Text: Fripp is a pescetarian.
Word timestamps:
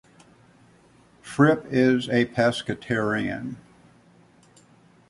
Fripp 1.21 1.67
is 1.69 2.09
a 2.09 2.25
pescetarian. 2.25 3.57